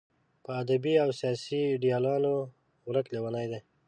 په 0.43 0.51
ادبي 0.63 0.93
او 1.03 1.09
سیاسي 1.19 1.59
ایډیالونو 1.71 2.33
ورک 2.87 3.05
لېونی 3.13 3.45
دی. 3.51 3.59